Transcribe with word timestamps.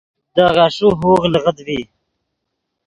دے 0.33 0.45
غیݰے 0.55 0.89
ہوغ 1.01 1.21
لیغت 1.33 1.57
ڤی 1.65 1.79